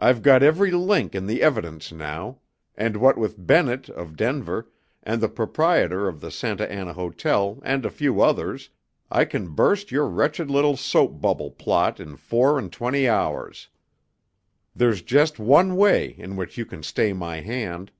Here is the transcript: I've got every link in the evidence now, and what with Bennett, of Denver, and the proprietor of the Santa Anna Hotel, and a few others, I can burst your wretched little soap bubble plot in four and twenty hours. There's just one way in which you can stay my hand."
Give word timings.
I've 0.00 0.22
got 0.22 0.42
every 0.42 0.72
link 0.72 1.14
in 1.14 1.26
the 1.28 1.40
evidence 1.40 1.92
now, 1.92 2.40
and 2.74 2.96
what 2.96 3.16
with 3.16 3.46
Bennett, 3.46 3.88
of 3.90 4.16
Denver, 4.16 4.68
and 5.04 5.20
the 5.20 5.28
proprietor 5.28 6.08
of 6.08 6.20
the 6.20 6.32
Santa 6.32 6.68
Anna 6.68 6.92
Hotel, 6.94 7.60
and 7.62 7.86
a 7.86 7.90
few 7.90 8.20
others, 8.22 8.70
I 9.08 9.24
can 9.24 9.50
burst 9.54 9.92
your 9.92 10.08
wretched 10.08 10.50
little 10.50 10.76
soap 10.76 11.20
bubble 11.20 11.52
plot 11.52 12.00
in 12.00 12.16
four 12.16 12.58
and 12.58 12.72
twenty 12.72 13.08
hours. 13.08 13.68
There's 14.74 15.00
just 15.00 15.38
one 15.38 15.76
way 15.76 16.06
in 16.18 16.34
which 16.34 16.58
you 16.58 16.66
can 16.66 16.82
stay 16.82 17.12
my 17.12 17.38
hand." 17.38 17.92